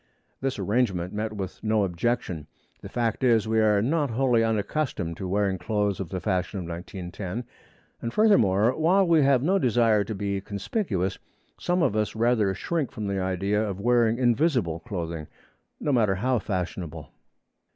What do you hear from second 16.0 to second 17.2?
how fashionable.